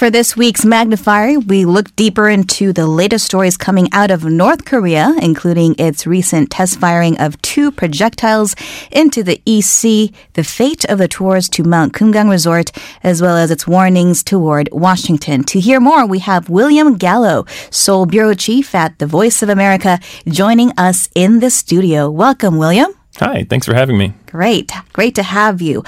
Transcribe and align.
For 0.00 0.08
this 0.08 0.34
week's 0.34 0.64
Magnifier, 0.64 1.38
we 1.40 1.66
look 1.66 1.94
deeper 1.94 2.30
into 2.30 2.72
the 2.72 2.86
latest 2.86 3.26
stories 3.26 3.58
coming 3.58 3.86
out 3.92 4.10
of 4.10 4.24
North 4.24 4.64
Korea, 4.64 5.14
including 5.20 5.74
its 5.78 6.06
recent 6.06 6.50
test 6.50 6.78
firing 6.78 7.18
of 7.18 7.36
two 7.42 7.70
projectiles 7.70 8.56
into 8.90 9.22
the 9.22 9.42
East 9.44 9.70
Sea, 9.70 10.10
the 10.32 10.42
fate 10.42 10.86
of 10.86 10.96
the 10.96 11.06
tours 11.06 11.50
to 11.50 11.64
Mount 11.64 11.92
Kumgang 11.92 12.30
Resort, 12.30 12.72
as 13.02 13.20
well 13.20 13.36
as 13.36 13.50
its 13.50 13.66
warnings 13.66 14.22
toward 14.22 14.70
Washington. 14.72 15.44
To 15.44 15.60
hear 15.60 15.80
more, 15.80 16.06
we 16.06 16.20
have 16.20 16.48
William 16.48 16.96
Gallo, 16.96 17.44
Seoul 17.68 18.06
Bureau 18.06 18.32
Chief 18.32 18.74
at 18.74 18.98
The 19.00 19.06
Voice 19.06 19.42
of 19.42 19.50
America, 19.50 20.00
joining 20.26 20.72
us 20.78 21.10
in 21.14 21.40
the 21.40 21.50
studio. 21.50 22.08
Welcome, 22.08 22.56
William. 22.56 22.90
Hi, 23.18 23.44
thanks 23.50 23.66
for 23.66 23.74
having 23.74 23.98
me. 23.98 24.14
Great. 24.30 24.70
Great 24.92 25.16
to 25.16 25.24
have 25.24 25.60
you. 25.60 25.82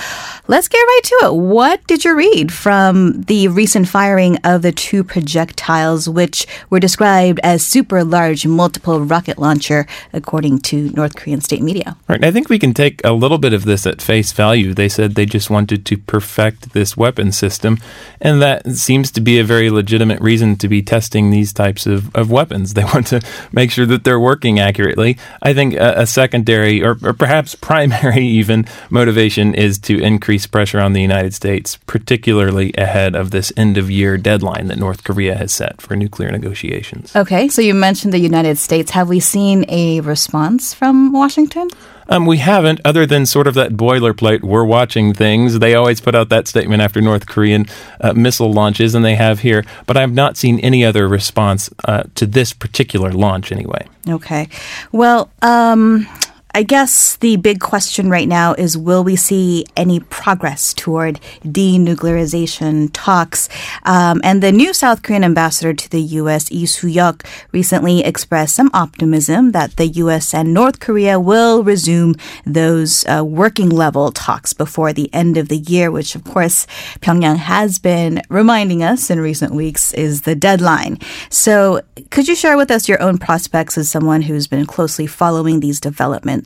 Let's 0.49 0.67
get 0.67 0.79
right 0.79 1.01
to 1.05 1.27
it. 1.27 1.35
What 1.35 1.87
did 1.87 2.05
you 2.05 2.17
read 2.17 2.53
from 2.53 3.23
the 3.23 3.47
recent 3.47 3.87
firing 3.87 4.37
of 4.43 4.63
the 4.63 4.73
two 4.73 5.05
projectiles, 5.05 6.09
which 6.09 6.49
were 6.69 6.81
described 6.81 7.39
as 7.45 7.65
super 7.65 8.03
large 8.03 8.45
multiple 8.45 9.01
rocket 9.01 9.39
launcher, 9.39 9.87
according 10.13 10.59
to 10.63 10.91
North 10.91 11.15
Korean 11.15 11.41
state 11.41 11.63
media? 11.63 11.97
Right. 12.09 12.25
I 12.25 12.33
think 12.33 12.49
we 12.49 12.59
can 12.59 12.75
take 12.75 13.01
a 13.05 13.13
little 13.13 13.39
bit 13.39 13.53
of 13.53 13.65
this 13.65 13.87
at 13.87 14.03
face 14.03 14.33
value. 14.33 14.75
They 14.75 14.89
said 14.89 15.15
they 15.15 15.27
just 15.27 15.49
wanted 15.49 15.87
to 15.87 15.97
perfect 15.97 16.73
this 16.73 16.97
weapon 16.97 17.31
system, 17.31 17.79
and 18.21 18.43
that 18.43 18.67
seems 18.73 19.13
to 19.13 19.21
be 19.21 19.39
a 19.39 19.45
very 19.45 19.71
legitimate 19.71 20.21
reason 20.21 20.57
to 20.57 20.69
be 20.69 20.83
testing 20.83 21.31
these 21.31 21.53
types 21.53 21.87
of, 21.87 22.13
of 22.17 22.29
weapons. 22.29 22.75
They 22.75 22.85
want 22.93 23.07
to 23.09 23.21
make 23.53 23.71
sure 23.71 23.87
that 23.87 24.03
they're 24.03 24.19
working 24.19 24.59
accurately. 24.59 25.17
I 25.41 25.55
think 25.55 25.75
a, 25.75 26.01
a 26.01 26.07
secondary 26.07 26.83
or, 26.83 26.99
or 27.05 27.13
perhaps 27.13 27.55
primary 27.61 28.32
even 28.33 28.67
motivation 28.91 29.55
is 29.55 29.79
to 29.81 29.99
increase 30.01 30.47
pressure 30.47 30.81
on 30.81 30.93
the 30.93 31.01
United 31.01 31.35
States, 31.35 31.79
particularly 31.87 32.73
ahead 32.77 33.15
of 33.15 33.31
this 33.31 33.53
end 33.57 33.79
of 33.79 33.91
year 33.91 34.17
deadline 34.17 34.69
that 34.69 34.79
North 34.79 35.05
Korea 35.05 35.37
has 35.37 35.53
set 35.53 35.81
for 35.81 35.97
nuclear 35.97 36.31
negotiations. 36.31 37.15
Okay, 37.15 37.49
so 37.49 37.63
you 37.63 37.75
mentioned 37.75 38.13
the 38.13 38.19
United 38.19 38.59
States. 38.59 38.91
Have 38.93 39.09
we 39.09 39.21
seen 39.21 39.65
a 39.69 40.01
response 40.01 40.75
from 40.75 41.13
Washington? 41.13 41.69
Um, 42.09 42.27
we 42.27 42.39
haven't, 42.39 42.81
other 42.85 43.07
than 43.07 43.27
sort 43.27 43.47
of 43.47 43.55
that 43.55 43.73
boilerplate, 43.73 44.43
we're 44.43 44.65
watching 44.65 45.15
things. 45.15 45.61
They 45.61 45.75
always 45.75 46.01
put 46.01 46.15
out 46.15 46.29
that 46.31 46.49
statement 46.49 46.83
after 46.83 47.01
North 47.01 47.27
Korean 47.27 47.67
uh, 48.01 48.13
missile 48.13 48.53
launches, 48.53 48.95
and 48.95 49.05
they 49.05 49.15
have 49.15 49.41
here. 49.41 49.65
But 49.87 49.97
I 49.97 50.01
have 50.01 50.13
not 50.13 50.37
seen 50.37 50.59
any 50.61 50.85
other 50.85 51.09
response 51.09 51.71
uh, 51.85 52.05
to 52.17 52.27
this 52.27 52.53
particular 52.53 53.13
launch, 53.13 53.53
anyway. 53.53 53.87
Okay. 54.09 54.49
Well, 54.91 55.31
um, 55.43 56.07
I 56.55 56.65
guess 56.65 57.17
the 57.17 57.37
big 57.37 57.61
question 57.61 58.11
right 58.11 58.29
now 58.29 58.53
is 58.53 58.77
will 58.77 59.03
we 59.03 59.17
see 59.17 59.65
any 59.75 60.01
progress 60.01 60.75
toward 60.75 61.19
denuclearization 61.43 62.91
talks? 62.93 63.49
Um, 63.85 64.21
and 64.23 64.43
the 64.43 64.53
new 64.53 64.75
South 64.75 65.03
Korean 65.03 65.25
ambassador 65.25 65.73
to 65.73 65.89
the 65.89 66.03
U.S., 66.21 66.51
Lee 66.51 66.67
Soo-hyuck, 66.67 67.25
recently 67.53 68.05
expressed 68.05 68.55
some 68.55 68.71
optimism 68.75 69.53
that 69.53 69.77
the 69.79 69.87
U.S. 70.05 70.35
and 70.35 70.53
North 70.53 70.79
Korea 70.79 71.19
will 71.19 71.65
resume 71.65 72.17
those 72.45 73.07
uh, 73.07 73.25
working 73.25 73.71
level 73.71 74.13
talks 74.13 74.53
before 74.53 74.93
the 74.93 75.09
end 75.15 75.39
of 75.39 75.49
the 75.49 75.57
year, 75.57 75.91
which 75.91 76.15
of 76.15 76.23
course 76.25 76.67
Pyongyang 77.01 77.37
has 77.37 77.79
been 77.79 78.21
reminding 78.29 78.83
us 78.83 79.09
in 79.09 79.21
recent 79.21 79.55
weeks 79.55 79.95
is 79.95 80.23
the 80.23 80.35
deadline. 80.35 80.99
So 81.31 81.81
could 82.11 82.29
you 82.29 82.35
share 82.35 82.59
with 82.59 82.71
us 82.71 82.91
your 82.91 83.01
own 83.01 83.17
prospects 83.17 83.79
as 83.79 83.89
someone 83.89 84.21
who's 84.21 84.47
been 84.47 84.67
closely 84.67 85.07
following 85.07 85.61
these 85.61 85.81
developments? 85.81 86.42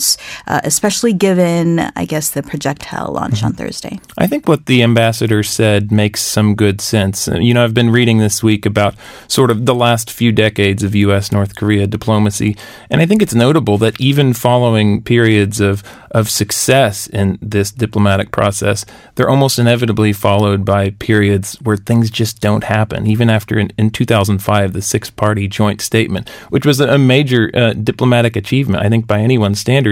Uh, 0.47 0.61
especially 0.65 1.13
given, 1.13 1.81
I 1.97 2.05
guess, 2.05 2.31
the 2.31 2.43
projectile 2.43 3.13
launch 3.13 3.43
on 3.43 3.53
Thursday. 3.53 4.01
I 4.19 4.27
think 4.27 4.49
what 4.49 4.67
the 4.67 4.83
ambassador 4.83 5.43
said 5.43 5.93
makes 5.93 6.21
some 6.23 6.55
good 6.55 6.81
sense. 6.81 7.29
You 7.29 7.55
know, 7.55 7.65
I've 7.65 7.75
been 7.75 7.91
reading 7.91 8.19
this 8.19 8.43
week 8.43 8.67
about 8.67 8.95
sort 9.29 9.51
of 9.51 9.67
the 9.67 9.75
last 9.75 10.11
few 10.11 10.33
decades 10.33 10.83
of 10.83 10.95
U.S. 10.95 11.33
North 11.33 11.57
Korea 11.57 11.87
diplomacy, 11.87 12.57
and 12.91 13.01
I 13.01 13.07
think 13.07 13.23
it's 13.23 13.35
notable 13.35 13.79
that 13.79 14.01
even 14.01 14.33
following 14.33 15.03
periods 15.03 15.61
of 15.61 15.83
of 16.17 16.31
success 16.31 17.07
in 17.09 17.39
this 17.43 17.71
diplomatic 17.71 18.31
process, 18.31 18.87
they're 19.15 19.29
almost 19.29 19.59
inevitably 19.59 20.15
followed 20.15 20.65
by 20.65 20.89
periods 20.89 21.57
where 21.57 21.77
things 21.77 22.09
just 22.11 22.41
don't 22.41 22.65
happen. 22.65 23.07
Even 23.07 23.29
after 23.29 23.59
in, 23.59 23.71
in 23.77 23.91
2005, 23.91 24.73
the 24.73 24.81
six 24.81 25.11
party 25.11 25.47
joint 25.47 25.83
statement, 25.83 26.31
which 26.49 26.65
was 26.65 26.81
a 26.81 26.97
major 26.97 27.51
uh, 27.53 27.75
diplomatic 27.75 28.35
achievement, 28.35 28.83
I 28.83 28.89
think, 28.89 29.07
by 29.07 29.21
anyone's 29.21 29.61
standards, 29.61 29.86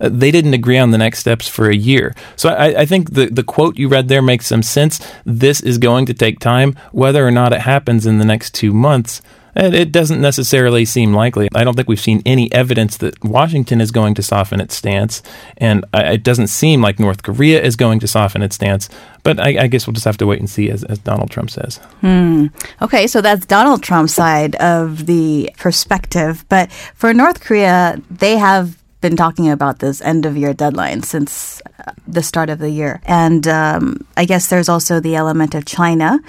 uh, 0.00 0.08
they 0.08 0.30
didn't 0.30 0.54
agree 0.54 0.78
on 0.78 0.90
the 0.90 0.98
next 0.98 1.18
steps 1.18 1.48
for 1.48 1.68
a 1.68 1.76
year. 1.76 2.14
So 2.36 2.48
I, 2.48 2.82
I 2.82 2.86
think 2.86 3.14
the, 3.14 3.26
the 3.26 3.42
quote 3.42 3.78
you 3.78 3.88
read 3.88 4.08
there 4.08 4.22
makes 4.22 4.46
some 4.46 4.62
sense. 4.62 5.06
This 5.24 5.60
is 5.60 5.78
going 5.78 6.06
to 6.06 6.14
take 6.14 6.38
time. 6.38 6.76
Whether 6.92 7.26
or 7.26 7.30
not 7.30 7.52
it 7.52 7.60
happens 7.60 8.06
in 8.06 8.18
the 8.18 8.24
next 8.24 8.54
two 8.54 8.72
months, 8.72 9.20
it 9.56 9.92
doesn't 9.92 10.20
necessarily 10.20 10.84
seem 10.84 11.14
likely. 11.14 11.48
I 11.54 11.62
don't 11.64 11.74
think 11.76 11.88
we've 11.88 12.00
seen 12.00 12.22
any 12.26 12.52
evidence 12.52 12.96
that 12.98 13.22
Washington 13.22 13.80
is 13.80 13.92
going 13.92 14.14
to 14.14 14.22
soften 14.22 14.60
its 14.60 14.74
stance, 14.74 15.22
and 15.58 15.84
it 15.94 16.22
doesn't 16.22 16.48
seem 16.48 16.82
like 16.82 16.98
North 16.98 17.22
Korea 17.22 17.62
is 17.62 17.76
going 17.76 18.00
to 18.00 18.08
soften 18.08 18.42
its 18.42 18.56
stance. 18.56 18.88
But 19.22 19.38
I, 19.38 19.62
I 19.62 19.66
guess 19.68 19.86
we'll 19.86 19.94
just 19.94 20.06
have 20.06 20.18
to 20.18 20.26
wait 20.26 20.40
and 20.40 20.50
see, 20.50 20.70
as, 20.70 20.82
as 20.84 20.98
Donald 20.98 21.30
Trump 21.30 21.50
says. 21.50 21.76
Hmm. 22.00 22.46
Okay, 22.82 23.06
so 23.06 23.20
that's 23.20 23.46
Donald 23.46 23.82
Trump's 23.82 24.14
side 24.14 24.56
of 24.56 25.06
the 25.06 25.50
perspective. 25.56 26.44
But 26.48 26.72
for 26.72 27.14
North 27.14 27.40
Korea, 27.40 28.02
they 28.10 28.36
have 28.36 28.76
been 29.04 29.16
talking 29.16 29.50
about 29.50 29.80
this 29.80 30.00
end 30.00 30.24
of 30.24 30.34
year 30.34 30.54
deadline 30.54 31.02
since 31.02 31.60
uh, 31.78 31.92
the 32.08 32.22
start 32.22 32.48
of 32.48 32.58
the 32.58 32.70
year. 32.70 33.02
And 33.04 33.46
um, 33.46 34.06
I 34.16 34.24
guess 34.24 34.48
there's 34.48 34.70
also 34.70 34.98
the 34.98 35.14
element 35.14 35.54
of 35.54 35.66
China. 35.66 36.20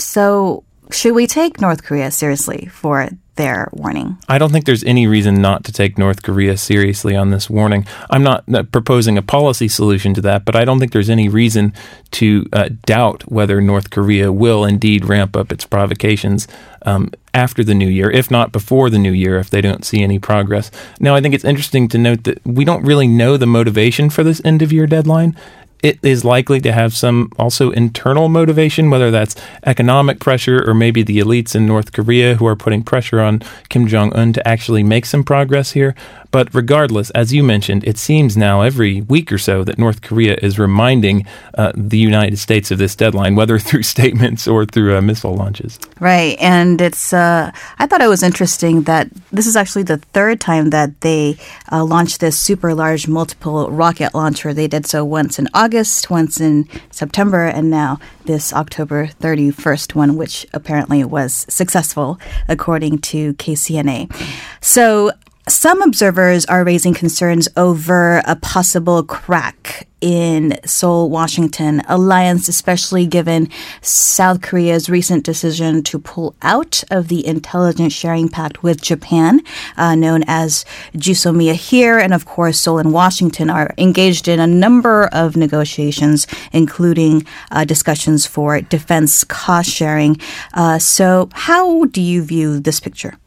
So 0.00 0.64
should 0.90 1.14
we 1.14 1.28
take 1.28 1.60
North 1.60 1.84
Korea 1.84 2.10
seriously 2.10 2.66
for 2.66 3.08
their 3.36 3.68
warning? 3.72 4.18
I 4.28 4.38
don't 4.38 4.52
think 4.52 4.64
there's 4.64 4.84
any 4.84 5.06
reason 5.06 5.40
not 5.40 5.64
to 5.64 5.72
take 5.72 5.98
North 5.98 6.22
Korea 6.22 6.56
seriously 6.56 7.16
on 7.16 7.30
this 7.30 7.50
warning. 7.50 7.86
I'm 8.10 8.22
not 8.22 8.44
proposing 8.72 9.18
a 9.18 9.22
policy 9.22 9.68
solution 9.68 10.14
to 10.14 10.20
that, 10.22 10.44
but 10.44 10.56
I 10.56 10.64
don't 10.64 10.78
think 10.78 10.92
there's 10.92 11.10
any 11.10 11.28
reason 11.28 11.72
to 12.12 12.46
uh, 12.52 12.68
doubt 12.86 13.30
whether 13.30 13.60
North 13.60 13.90
Korea 13.90 14.32
will 14.32 14.64
indeed 14.64 15.04
ramp 15.04 15.36
up 15.36 15.50
its 15.50 15.64
provocations 15.64 16.46
um, 16.82 17.10
after 17.32 17.64
the 17.64 17.74
new 17.74 17.88
year, 17.88 18.10
if 18.10 18.30
not 18.30 18.52
before 18.52 18.90
the 18.90 18.98
new 18.98 19.12
year, 19.12 19.38
if 19.38 19.50
they 19.50 19.60
don't 19.60 19.84
see 19.84 20.02
any 20.02 20.18
progress. 20.18 20.70
Now, 21.00 21.14
I 21.14 21.20
think 21.20 21.34
it's 21.34 21.44
interesting 21.44 21.88
to 21.88 21.98
note 21.98 22.24
that 22.24 22.44
we 22.46 22.64
don't 22.64 22.84
really 22.84 23.08
know 23.08 23.36
the 23.36 23.46
motivation 23.46 24.10
for 24.10 24.22
this 24.22 24.40
end 24.44 24.62
of 24.62 24.72
year 24.72 24.86
deadline 24.86 25.36
it 25.84 25.98
is 26.02 26.24
likely 26.24 26.60
to 26.62 26.72
have 26.72 26.96
some 26.96 27.30
also 27.38 27.70
internal 27.70 28.30
motivation, 28.30 28.88
whether 28.88 29.10
that's 29.10 29.36
economic 29.64 30.18
pressure 30.18 30.64
or 30.66 30.72
maybe 30.72 31.02
the 31.02 31.18
elites 31.18 31.54
in 31.54 31.66
North 31.66 31.92
Korea 31.92 32.36
who 32.36 32.46
are 32.46 32.56
putting 32.56 32.82
pressure 32.82 33.20
on 33.20 33.42
Kim 33.68 33.86
Jong 33.86 34.10
un 34.14 34.32
to 34.32 34.48
actually 34.48 34.82
make 34.82 35.04
some 35.04 35.22
progress 35.22 35.72
here. 35.72 35.94
But 36.34 36.52
regardless, 36.52 37.10
as 37.10 37.32
you 37.32 37.44
mentioned, 37.44 37.84
it 37.84 37.96
seems 37.96 38.36
now 38.36 38.62
every 38.62 39.02
week 39.02 39.30
or 39.30 39.38
so 39.38 39.62
that 39.62 39.78
North 39.78 40.02
Korea 40.02 40.36
is 40.42 40.58
reminding 40.58 41.26
uh, 41.56 41.70
the 41.76 41.96
United 41.96 42.38
States 42.40 42.72
of 42.72 42.78
this 42.78 42.96
deadline, 42.96 43.36
whether 43.36 43.56
through 43.66 43.84
statements 43.84 44.48
or 44.48 44.66
through 44.66 44.96
uh, 44.96 45.00
missile 45.00 45.36
launches. 45.36 45.78
Right. 46.00 46.36
And 46.40 46.80
it's, 46.80 47.12
uh, 47.12 47.52
I 47.78 47.86
thought 47.86 48.00
it 48.00 48.08
was 48.08 48.24
interesting 48.24 48.82
that 48.82 49.10
this 49.30 49.46
is 49.46 49.54
actually 49.54 49.84
the 49.84 49.98
third 49.98 50.40
time 50.40 50.70
that 50.70 51.02
they 51.02 51.36
uh, 51.70 51.84
launched 51.84 52.18
this 52.18 52.36
super 52.36 52.74
large 52.74 53.06
multiple 53.06 53.70
rocket 53.70 54.12
launcher. 54.12 54.52
They 54.52 54.66
did 54.66 54.86
so 54.86 55.04
once 55.04 55.38
in 55.38 55.46
August, 55.54 55.73
once 56.08 56.40
in 56.40 56.68
September, 56.90 57.44
and 57.44 57.70
now 57.70 57.98
this 58.26 58.52
October 58.52 59.08
31st 59.20 59.94
one, 59.94 60.16
which 60.16 60.46
apparently 60.54 61.04
was 61.04 61.46
successful, 61.48 62.18
according 62.48 62.98
to 62.98 63.34
KCNA. 63.34 64.14
So 64.60 65.10
some 65.46 65.82
observers 65.82 66.46
are 66.46 66.64
raising 66.64 66.94
concerns 66.94 67.48
over 67.56 68.22
a 68.24 68.34
possible 68.34 69.02
crack 69.02 69.86
in 70.00 70.58
Seoul 70.64 71.10
Washington 71.10 71.82
alliance, 71.86 72.48
especially 72.48 73.06
given 73.06 73.50
South 73.82 74.40
Korea's 74.40 74.88
recent 74.88 75.24
decision 75.24 75.82
to 75.84 75.98
pull 75.98 76.34
out 76.40 76.82
of 76.90 77.08
the 77.08 77.26
intelligence 77.26 77.92
sharing 77.92 78.28
pact 78.28 78.62
with 78.62 78.80
Japan, 78.80 79.42
uh, 79.76 79.94
known 79.94 80.24
as 80.26 80.64
GSOMIA 80.96 81.54
here. 81.54 81.98
And 81.98 82.14
of 82.14 82.24
course, 82.24 82.60
Seoul 82.60 82.78
and 82.78 82.92
Washington 82.92 83.50
are 83.50 83.74
engaged 83.76 84.28
in 84.28 84.40
a 84.40 84.46
number 84.46 85.08
of 85.12 85.36
negotiations, 85.36 86.26
including 86.52 87.26
uh, 87.50 87.64
discussions 87.64 88.26
for 88.26 88.60
defense 88.62 89.24
cost 89.24 89.70
sharing. 89.70 90.18
Uh, 90.54 90.78
so, 90.78 91.28
how 91.32 91.84
do 91.84 92.00
you 92.00 92.22
view 92.22 92.60
this 92.60 92.80
picture? 92.80 93.18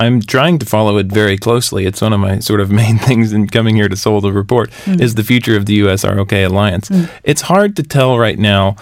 I'm 0.00 0.20
trying 0.20 0.58
to 0.58 0.66
follow 0.66 0.98
it 0.98 1.06
very 1.06 1.36
closely. 1.36 1.84
It's 1.84 2.00
one 2.00 2.12
of 2.12 2.20
my 2.20 2.38
sort 2.38 2.60
of 2.60 2.70
main 2.82 2.98
things 2.98 3.32
in 3.32 3.48
coming 3.48 3.76
here 3.76 3.88
to 3.88 3.96
Seoul 3.96 4.20
to 4.22 4.32
report 4.32 4.70
mm. 4.84 5.00
is 5.00 5.14
the 5.14 5.24
future 5.24 5.56
of 5.56 5.66
the 5.66 5.74
U.S. 5.74 6.04
ROK 6.04 6.32
alliance. 6.32 6.88
Mm. 6.88 7.10
It's 7.24 7.42
hard 7.42 7.76
to 7.76 7.82
tell 7.82 8.18
right 8.18 8.38
now 8.38 8.76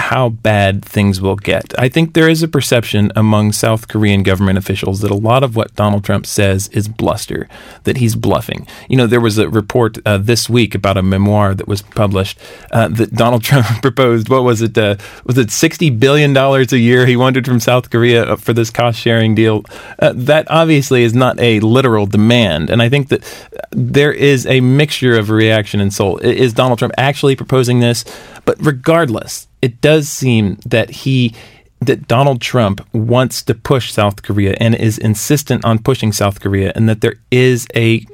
how 0.00 0.30
bad 0.30 0.84
things 0.84 1.20
will 1.20 1.36
get. 1.36 1.78
I 1.78 1.88
think 1.88 2.14
there 2.14 2.28
is 2.28 2.42
a 2.42 2.48
perception 2.48 3.12
among 3.14 3.52
South 3.52 3.86
Korean 3.86 4.22
government 4.22 4.58
officials 4.58 5.00
that 5.00 5.10
a 5.10 5.14
lot 5.14 5.42
of 5.42 5.54
what 5.54 5.74
Donald 5.76 6.04
Trump 6.04 6.26
says 6.26 6.68
is 6.68 6.88
bluster, 6.88 7.48
that 7.84 7.98
he's 7.98 8.16
bluffing. 8.16 8.66
You 8.88 8.96
know, 8.96 9.06
there 9.06 9.20
was 9.20 9.38
a 9.38 9.48
report 9.48 9.98
uh, 10.06 10.18
this 10.18 10.48
week 10.48 10.74
about 10.74 10.96
a 10.96 11.02
memoir 11.02 11.54
that 11.54 11.68
was 11.68 11.82
published 11.82 12.38
uh, 12.72 12.88
that 12.88 13.14
Donald 13.14 13.44
Trump 13.48 13.66
proposed. 13.82 14.28
What 14.28 14.42
was 14.42 14.62
it? 14.62 14.76
Uh, 14.76 14.96
was 15.24 15.38
it 15.38 15.50
sixty 15.50 15.90
billion 15.90 16.32
dollars 16.32 16.72
a 16.72 16.78
year 16.78 17.06
he 17.06 17.16
wanted 17.16 17.46
from 17.46 17.60
South 17.60 17.90
Korea 17.90 18.24
uh, 18.24 18.36
for 18.36 18.52
this 18.52 18.70
cost 18.70 18.98
sharing 18.98 19.34
deal? 19.34 19.64
Uh, 19.98 20.12
that 20.16 20.50
obviously 20.50 21.02
is 21.02 21.14
not 21.14 21.38
a 21.38 21.60
literal 21.60 22.06
demand, 22.06 22.70
and 22.70 22.80
I 22.82 22.88
think 22.88 23.08
that 23.08 23.22
there 23.70 24.12
is 24.12 24.46
a 24.46 24.60
mixture 24.60 25.16
of 25.18 25.30
reaction 25.30 25.80
in 25.80 25.90
Seoul. 25.90 26.18
Is 26.18 26.54
Donald 26.54 26.78
Trump 26.78 26.94
actually 26.96 27.36
proposing 27.36 27.80
this? 27.80 28.04
But 28.44 28.56
regardless, 28.64 29.46
it 29.62 29.80
does 29.80 30.08
seem 30.08 30.58
that 30.66 30.90
he 30.90 31.34
that 31.80 32.06
Donald 32.06 32.42
Trump 32.42 32.86
wants 32.92 33.42
to 33.42 33.54
push 33.54 33.90
South 33.90 34.22
Korea 34.22 34.54
and 34.60 34.74
is 34.74 34.98
insistent 34.98 35.64
on 35.64 35.78
pushing 35.78 36.12
South 36.12 36.40
Korea, 36.40 36.72
and 36.74 36.88
that 36.88 37.00
there 37.00 37.14
is 37.30 37.66
a 37.74 38.04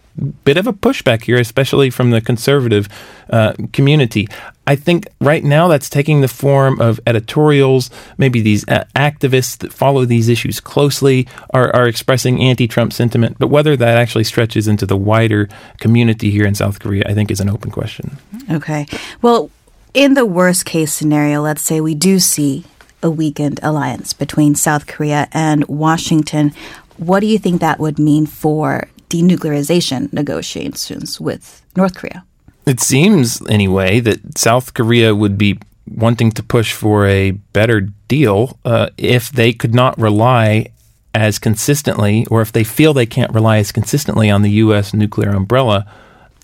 bit 0.44 0.56
of 0.56 0.66
a 0.66 0.72
pushback 0.72 1.24
here, 1.24 1.38
especially 1.38 1.90
from 1.90 2.10
the 2.10 2.20
conservative 2.20 2.88
uh, 3.28 3.52
community. 3.72 4.26
I 4.66 4.74
think 4.74 5.08
right 5.20 5.44
now 5.44 5.68
that's 5.68 5.90
taking 5.90 6.20
the 6.20 6.28
form 6.28 6.80
of 6.80 7.00
editorials. 7.06 7.90
Maybe 8.18 8.40
these 8.40 8.66
uh, 8.68 8.84
activists 8.96 9.58
that 9.58 9.72
follow 9.72 10.04
these 10.04 10.28
issues 10.28 10.58
closely 10.58 11.28
are, 11.52 11.74
are 11.74 11.86
expressing 11.86 12.40
anti 12.40 12.66
Trump 12.66 12.92
sentiment. 12.92 13.36
But 13.38 13.48
whether 13.48 13.76
that 13.76 13.96
actually 13.96 14.24
stretches 14.24 14.66
into 14.66 14.86
the 14.86 14.96
wider 14.96 15.48
community 15.78 16.30
here 16.30 16.46
in 16.46 16.54
South 16.54 16.80
Korea, 16.80 17.04
I 17.06 17.14
think 17.14 17.30
is 17.30 17.40
an 17.40 17.50
open 17.50 17.70
question. 17.70 18.16
Okay. 18.50 18.86
Well, 19.22 19.50
in 19.96 20.12
the 20.12 20.26
worst 20.26 20.66
case 20.66 20.92
scenario, 20.92 21.40
let's 21.40 21.62
say 21.62 21.80
we 21.80 21.94
do 21.94 22.20
see 22.20 22.64
a 23.02 23.10
weakened 23.10 23.58
alliance 23.62 24.12
between 24.12 24.54
South 24.54 24.86
Korea 24.86 25.26
and 25.32 25.66
Washington. 25.68 26.52
What 26.98 27.20
do 27.20 27.26
you 27.26 27.38
think 27.38 27.62
that 27.62 27.80
would 27.80 27.98
mean 27.98 28.26
for 28.26 28.88
denuclearization 29.08 30.12
negotiations 30.12 31.18
with 31.18 31.64
North 31.74 31.94
Korea? 31.94 32.26
It 32.66 32.80
seems, 32.80 33.40
anyway, 33.48 34.00
that 34.00 34.36
South 34.36 34.74
Korea 34.74 35.14
would 35.14 35.38
be 35.38 35.58
wanting 35.90 36.30
to 36.32 36.42
push 36.42 36.74
for 36.74 37.06
a 37.06 37.30
better 37.30 37.80
deal 38.06 38.58
uh, 38.66 38.90
if 38.98 39.30
they 39.30 39.54
could 39.54 39.74
not 39.74 39.98
rely 39.98 40.72
as 41.14 41.38
consistently, 41.38 42.26
or 42.30 42.42
if 42.42 42.52
they 42.52 42.64
feel 42.64 42.92
they 42.92 43.06
can't 43.06 43.32
rely 43.32 43.56
as 43.56 43.72
consistently 43.72 44.28
on 44.28 44.42
the 44.42 44.50
U.S. 44.50 44.92
nuclear 44.92 45.30
umbrella 45.30 45.90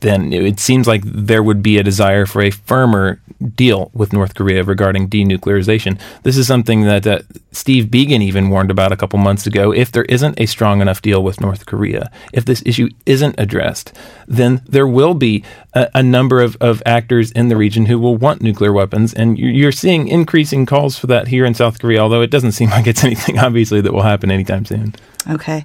then 0.02 0.32
it 0.32 0.60
seems 0.60 0.86
like 0.86 1.02
there 1.04 1.42
would 1.42 1.62
be 1.62 1.78
a 1.78 1.82
desire 1.82 2.26
for 2.26 2.42
a 2.42 2.50
firmer 2.50 3.20
deal 3.56 3.90
with 3.94 4.12
North 4.12 4.34
Korea 4.34 4.62
regarding 4.62 5.08
denuclearization. 5.08 5.98
This 6.22 6.36
is 6.36 6.46
something 6.46 6.82
that 6.82 7.06
uh, 7.06 7.20
Steve 7.52 7.86
Biegun 7.86 8.20
even 8.22 8.50
warned 8.50 8.70
about 8.70 8.92
a 8.92 8.96
couple 8.96 9.18
months 9.18 9.46
ago. 9.46 9.72
If 9.72 9.90
there 9.90 10.04
isn't 10.04 10.40
a 10.40 10.46
strong 10.46 10.80
enough 10.80 11.02
deal 11.02 11.22
with 11.22 11.40
North 11.40 11.66
Korea, 11.66 12.10
if 12.32 12.44
this 12.44 12.62
issue 12.64 12.88
isn't 13.06 13.34
addressed, 13.38 13.92
then 14.28 14.62
there 14.68 14.86
will 14.86 15.14
be 15.14 15.44
a, 15.74 15.88
a 15.94 16.02
number 16.02 16.40
of, 16.40 16.56
of 16.60 16.82
actors 16.86 17.32
in 17.32 17.48
the 17.48 17.56
region 17.56 17.86
who 17.86 17.98
will 17.98 18.16
want 18.16 18.42
nuclear 18.42 18.72
weapons. 18.72 19.12
And 19.14 19.38
you're 19.38 19.72
seeing 19.72 20.08
increasing 20.08 20.66
calls 20.66 20.98
for 20.98 21.06
that 21.08 21.28
here 21.28 21.44
in 21.44 21.54
South 21.54 21.80
Korea, 21.80 22.00
although 22.00 22.22
it 22.22 22.30
doesn't 22.30 22.52
seem 22.52 22.70
like 22.70 22.86
it's 22.86 23.04
anything, 23.10 23.38
obviously, 23.38 23.80
that 23.80 23.92
will 23.92 24.02
happen 24.02 24.30
anytime 24.30 24.64
soon. 24.64 24.94
Okay. 25.30 25.64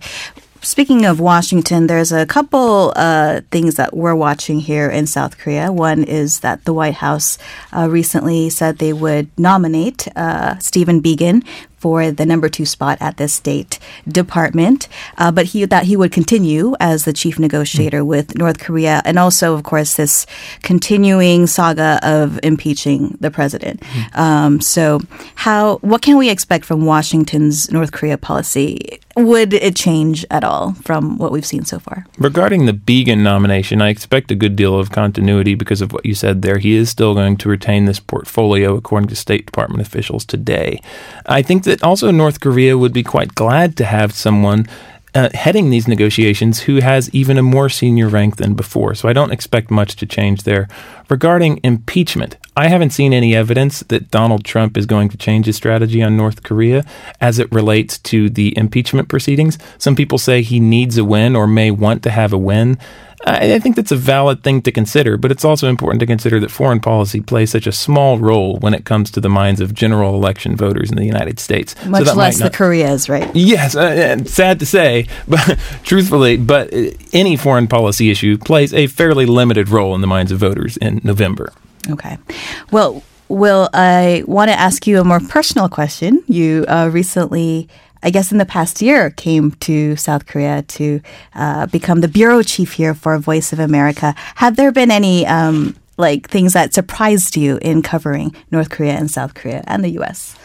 Speaking 0.62 1.06
of 1.06 1.20
Washington, 1.20 1.88
there's 1.88 2.12
a 2.12 2.26
couple 2.26 2.92
uh, 2.96 3.42
things 3.52 3.76
that 3.76 3.96
we're 3.96 4.16
watching 4.16 4.60
here 4.60 4.90
in 4.90 5.08
South 5.08 5.38
Korea. 5.38 5.72
One 5.72 6.04
is 6.04 6.40
that 6.42 6.66
the 6.66 6.74
White 6.74 6.96
House 6.96 7.38
uh, 7.72 7.88
recently 7.90 8.50
said 8.50 8.78
they 8.78 8.94
would 8.94 9.30
nominate 9.38 10.08
uh, 10.16 10.58
Stephen 10.60 11.02
Biegun 11.02 11.46
for 11.78 12.12
the 12.12 12.26
number 12.26 12.50
two 12.50 12.66
spot 12.66 12.98
at 13.00 13.18
the 13.18 13.28
State 13.28 13.80
Department, 14.08 14.88
uh, 15.18 15.32
but 15.32 15.48
he 15.48 15.66
that 15.66 15.86
he 15.86 15.96
would 15.96 16.12
continue 16.12 16.76
as 16.80 17.06
the 17.06 17.14
chief 17.14 17.40
negotiator 17.40 18.02
mm. 18.02 18.08
with 18.08 18.38
North 18.38 18.60
Korea, 18.60 19.02
and 19.06 19.18
also, 19.20 19.54
of 19.54 19.64
course, 19.64 19.96
this 19.96 20.26
continuing 20.64 21.48
saga 21.48 22.00
of 22.04 22.40
impeaching 22.44 23.18
the 23.20 23.32
president. 23.32 23.82
Mm. 23.82 24.18
Um, 24.18 24.62
so, 24.62 25.00
how 25.36 25.78
what 25.78 26.02
can 26.02 26.18
we 26.18 26.30
expect 26.30 26.66
from 26.66 26.86
Washington's 26.86 27.72
North 27.72 27.92
Korea 27.92 28.18
policy? 28.18 29.00
Would 29.16 29.54
it 29.54 29.76
change 29.76 30.26
at 30.30 30.44
all 30.44 30.74
from 30.74 31.18
what 31.18 31.32
we've 31.32 31.46
seen 31.46 31.66
so 31.66 31.80
far? 31.80 32.06
Regarding 32.20 32.68
the 32.68 32.72
Biegun 32.74 33.24
nomination, 33.24 33.82
I 33.82 33.90
expect 33.90 34.30
a 34.30 34.36
good 34.36 34.56
deal 34.56 34.80
of 34.80 34.92
continuity 34.92 35.56
because 35.56 35.82
of 35.82 35.92
what 35.92 36.06
you 36.06 36.14
said 36.14 36.44
there. 36.44 36.60
He 36.60 36.76
is 36.76 36.92
still 36.92 37.16
going 37.16 37.38
to 37.38 37.50
retain 37.50 37.86
this 37.86 38.00
portfolio, 38.00 38.76
according 38.76 39.10
to 39.10 39.16
State 39.16 39.48
Department 39.48 39.82
officials 39.82 40.24
today. 40.24 40.80
I 41.26 41.42
think 41.42 41.64
that 41.68 41.84
also 41.84 42.12
North 42.12 42.40
Korea 42.40 42.78
would 42.78 42.94
be 42.94 43.04
quite 43.04 43.36
glad 43.36 43.76
to 43.78 43.86
have 43.86 44.14
someone 44.14 44.68
uh, 45.14 45.30
heading 45.34 45.70
these 45.70 45.88
negotiations 45.88 46.62
who 46.62 46.78
has 46.78 47.10
even 47.14 47.38
a 47.38 47.44
more 47.44 47.70
senior 47.70 48.08
rank 48.08 48.38
than 48.38 48.54
before. 48.54 48.96
So 48.96 49.10
I 49.10 49.14
don't 49.14 49.32
expect 49.32 49.70
much 49.70 49.96
to 49.98 50.06
change 50.06 50.44
there. 50.44 50.68
Regarding 51.10 51.60
impeachment, 51.64 52.38
I 52.56 52.70
haven't 52.70 52.92
seen 52.92 53.14
any 53.14 53.36
evidence 53.36 53.82
that 53.82 54.12
Donald 54.12 54.46
Trump 54.46 54.78
is 54.78 54.86
going 54.86 55.10
to 55.10 55.18
change 55.18 55.46
his 55.46 55.56
strategy 55.58 56.02
on 56.02 56.16
North 56.16 56.44
Korea 56.44 56.86
as 57.20 57.38
it 57.38 57.52
relates 57.52 57.98
to 58.00 58.30
the 58.30 58.58
impeachment 58.58 59.10
proceedings. 59.10 59.58
Some 59.78 59.96
people 59.96 60.18
say 60.18 60.42
he 60.42 60.60
needs 60.60 60.98
a 60.98 61.04
win 61.04 61.36
or 61.36 61.48
may 61.48 61.72
want 61.72 62.02
to 62.04 62.12
have 62.12 62.32
a 62.32 62.38
win. 62.38 62.78
I 63.26 63.58
think 63.60 63.76
that's 63.76 63.92
a 63.92 63.96
valid 63.96 64.44
thing 64.44 64.62
to 64.62 64.72
consider, 64.72 65.18
but 65.18 65.32
it's 65.32 65.44
also 65.44 65.68
important 65.68 66.00
to 66.02 66.06
consider 66.06 66.40
that 66.40 66.52
foreign 66.52 66.80
policy 66.80 67.20
plays 67.20 67.52
such 67.52 67.66
a 67.66 67.72
small 67.72 68.20
role 68.20 68.58
when 68.58 68.76
it 68.76 68.86
comes 68.86 69.10
to 69.12 69.20
the 69.20 69.30
minds 69.30 69.60
of 69.60 69.74
general 69.74 70.14
election 70.14 70.56
voters 70.56 70.92
in 70.92 70.98
the 70.98 71.06
United 71.06 71.40
States. 71.40 71.74
Much 71.86 72.06
so 72.06 72.14
less 72.14 72.40
not, 72.40 72.52
the 72.52 72.58
Koreas, 72.58 73.10
right? 73.10 73.30
Yes, 73.36 73.76
uh, 73.76 74.24
sad 74.26 74.60
to 74.60 74.66
say, 74.66 75.08
but 75.28 75.58
truthfully, 75.84 76.38
but 76.38 76.72
uh, 76.72 76.92
any 77.12 77.36
foreign 77.36 77.68
policy 77.68 78.12
issue 78.12 78.38
plays 78.38 78.74
a 78.74 78.86
fairly 78.88 79.26
limited 79.26 79.70
role 79.70 79.96
in 79.96 80.02
the 80.02 80.08
minds 80.08 80.32
of 80.32 80.40
voters 80.40 80.78
in 80.78 81.02
November. 81.04 81.52
Okay. 81.90 82.18
Well, 82.72 83.04
Will, 83.30 83.70
I 83.74 84.24
want 84.26 84.50
to 84.52 84.58
ask 84.58 84.88
you 84.88 85.02
a 85.02 85.04
more 85.04 85.20
personal 85.20 85.68
question. 85.68 86.24
You 86.28 86.66
uh, 86.68 86.90
recently 86.94 87.68
I 88.04 88.10
guess 88.10 88.32
in 88.32 88.38
the 88.38 88.46
past 88.46 88.82
year, 88.82 89.10
came 89.12 89.52
to 89.52 89.96
South 89.96 90.26
Korea 90.26 90.62
to 90.64 91.02
uh, 91.36 91.66
become 91.68 92.02
the 92.02 92.08
bureau 92.08 92.44
chief 92.44 92.74
here 92.74 92.94
for 92.94 93.18
Voice 93.18 93.54
of 93.54 93.60
America. 93.60 94.14
Have 94.36 94.56
there 94.56 94.72
been 94.72 94.92
any 94.92 95.26
um, 95.26 95.76
like 95.98 96.30
things 96.30 96.54
that 96.54 96.74
surprised 96.74 97.36
you 97.36 97.58
in 97.62 97.82
covering 97.82 98.36
North 98.52 98.70
Korea 98.70 98.94
and 98.94 99.10
South 99.10 99.34
Korea 99.34 99.64
and 99.68 99.84
the 99.84 99.90
U.S.? 99.92 100.36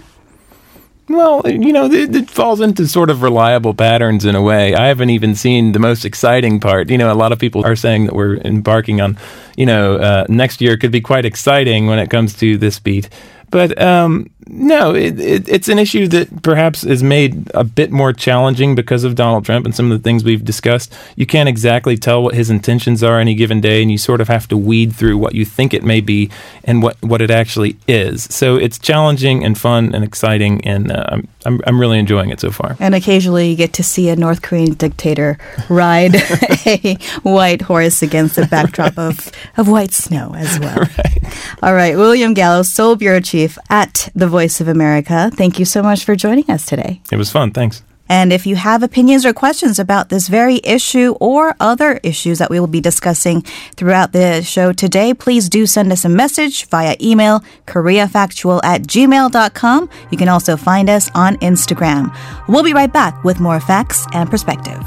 Well, 1.09 1.43
you 1.45 1.73
know, 1.73 1.87
it, 1.87 2.15
it, 2.15 2.31
falls 2.31 2.61
into 2.61 2.87
sort 2.87 3.11
of 3.11 3.23
reliable 3.23 3.75
patterns 3.75 4.25
in 4.25 4.35
a 4.35 4.41
way. 4.41 4.75
I 4.75 4.87
haven't 4.87 5.11
even 5.11 5.35
seen 5.35 5.73
the 5.73 5.79
most 5.79 6.05
exciting 6.05 6.61
part. 6.61 6.91
You 6.91 6.97
know, 6.97 7.13
a 7.13 7.15
lot 7.15 7.33
of 7.33 7.39
people 7.39 7.67
are 7.67 7.77
saying 7.77 8.07
that 8.07 8.15
we're 8.15 8.37
embarking 8.37 9.01
on, 9.01 9.19
you 9.57 9.67
know, 9.67 9.97
uh, 9.97 10.27
next 10.29 10.61
year 10.61 10.77
could 10.77 10.93
be 10.93 11.01
quite 11.01 11.25
exciting 11.25 11.87
when 11.87 11.99
it 11.99 12.09
comes 12.09 12.35
to 12.39 12.57
this 12.57 12.79
beat. 12.79 13.11
But 13.53 13.81
um, 13.81 14.31
no, 14.49 14.95
it, 14.95 15.21
it, 15.21 15.49
it's 15.49 15.69
an 15.69 15.79
issue 15.79 16.09
that 16.09 16.43
perhaps 16.43 16.85
is 16.85 17.03
made 17.03 17.51
a 17.55 17.65
bit 17.65 17.93
more 17.93 18.13
challenging 18.13 18.75
because 18.75 19.05
of 19.05 19.15
Donald 19.15 19.45
Trump 19.45 19.65
and 19.65 19.75
some 19.75 19.93
of 19.93 19.99
the 19.99 20.03
things 20.03 20.25
we've 20.25 20.45
discussed. 20.45 20.93
You 21.17 21.27
can't 21.27 21.49
exactly 21.49 21.97
tell 21.97 22.23
what 22.23 22.35
his 22.35 22.51
intentions 22.51 23.03
are 23.03 23.21
any 23.21 23.35
given 23.35 23.61
day, 23.61 23.83
and 23.83 23.91
you 23.93 23.99
sort 23.99 24.21
of 24.21 24.29
have 24.29 24.49
to 24.49 24.57
weed 24.57 24.95
through 24.95 25.19
what 25.19 25.35
you 25.35 25.45
think 25.45 25.75
it 25.75 25.85
may 25.85 26.01
be 26.01 26.31
and 26.65 26.83
what, 26.83 27.01
what 27.03 27.21
it 27.21 27.31
actually 27.31 27.77
is. 27.87 28.25
So 28.25 28.57
it's 28.57 28.79
challenging 28.79 29.45
and 29.45 29.57
fun 29.57 29.95
and 29.95 30.03
exciting, 30.03 30.67
and 30.67 30.91
uh, 30.91 31.19
I'm, 31.45 31.61
I'm 31.67 31.81
really 31.81 31.99
enjoying 31.99 32.31
it 32.31 32.41
so 32.41 32.51
far. 32.51 32.77
And 32.81 32.95
occasionally 32.95 33.51
you 33.51 33.57
get 33.57 33.73
to 33.75 33.83
see 33.83 34.09
a 34.09 34.17
North 34.17 34.43
Korean 34.43 34.75
dictator 34.75 35.39
ride 35.69 36.15
a 36.67 36.97
white 37.23 37.63
horse 37.63 38.03
against 38.03 38.37
the 38.37 38.47
backdrop 38.47 38.99
of, 38.99 39.31
of 39.57 39.69
white 39.69 39.93
snow 39.93 40.35
as 40.37 40.59
well. 40.59 40.73
Right. 40.93 41.59
All 41.63 41.75
right, 41.75 41.97
William 41.97 42.35
Gallo, 42.35 42.63
Seoul 42.63 42.97
Bureau 42.97 43.21
Chief 43.43 43.59
at 43.69 44.09
the 44.15 44.29
Voice 44.29 44.61
of 44.61 44.69
America. 44.69 45.31
Thank 45.35 45.59
you 45.59 45.65
so 45.65 45.83
much 45.83 46.05
for 46.05 46.15
joining 46.15 46.49
us 46.49 46.65
today. 46.65 47.01
It 47.11 47.17
was 47.17 47.31
fun. 47.31 47.51
Thanks. 47.51 47.83
And 48.09 48.33
if 48.33 48.47
you 48.47 48.57
have 48.57 48.83
opinions 48.83 49.25
or 49.25 49.33
questions 49.33 49.79
about 49.79 50.11
this 50.11 50.29
very 50.29 50.61
issue 50.63 51.15
or 51.19 51.57
other 51.59 51.99
issues 52.03 52.39
that 52.39 52.51
we 52.51 52.61
will 52.61 52.67
be 52.67 52.81
discussing 52.81 53.43
throughout 53.77 54.13
the 54.13 54.43
show 54.43 54.73
today, 54.73 55.15
please 55.15 55.49
do 55.49 55.67
send 55.67 55.91
us 55.91 56.05
a 56.05 56.09
message 56.09 56.67
via 56.67 56.95
email, 57.01 57.41
koreafactual 57.67 58.61
at 58.63 58.83
gmail.com. 58.83 59.89
You 60.11 60.19
can 60.19 60.29
also 60.29 60.57
find 60.57 60.91
us 60.91 61.11
on 61.15 61.37
Instagram. 61.39 62.15
We'll 62.49 62.63
be 62.63 62.75
right 62.75 62.93
back 62.93 63.25
with 63.25 63.41
more 63.41 63.61
facts 63.61 64.07
and 64.13 64.31
perspective. 64.31 64.79